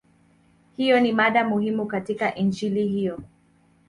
Hiyo 0.77 0.99
ni 0.99 1.11
mada 1.11 1.43
muhimu 1.49 1.85
katika 1.85 2.35
Injili 2.35 2.87
hiyo. 2.87 3.19